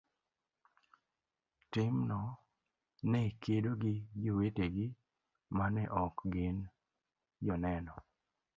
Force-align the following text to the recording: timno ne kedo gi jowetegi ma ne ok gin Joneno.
timno 1.71 2.21
ne 3.11 3.21
kedo 3.43 3.71
gi 3.81 3.95
jowetegi 4.23 4.87
ma 5.55 5.65
ne 5.75 5.83
ok 6.03 6.15
gin 6.33 6.57
Joneno. 7.45 7.95